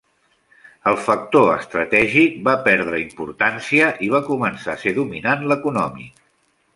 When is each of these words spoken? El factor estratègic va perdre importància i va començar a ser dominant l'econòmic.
El 0.91 0.95
factor 1.07 1.49
estratègic 1.55 2.39
va 2.49 2.55
perdre 2.69 3.01
importància 3.03 3.91
i 4.07 4.09
va 4.15 4.23
començar 4.31 4.75
a 4.77 4.83
ser 4.85 4.95
dominant 4.99 5.45
l'econòmic. 5.53 6.25